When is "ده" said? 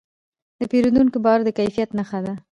2.25-2.33